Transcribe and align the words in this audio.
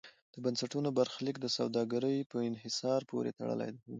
د 0.33 0.35
بنسټونو 0.43 0.89
برخلیک 0.99 1.37
د 1.41 1.45
سوداګرۍ 1.57 2.17
په 2.31 2.37
انحصار 2.49 3.01
پورې 3.11 3.35
تړلی 3.39 3.69
و. 3.73 3.77